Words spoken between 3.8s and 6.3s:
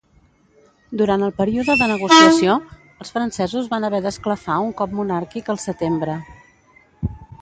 haver d'esclafar un cop monàrquic al setembre.